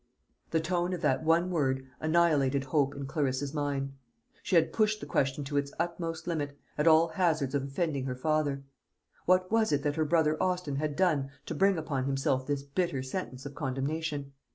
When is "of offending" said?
7.53-8.05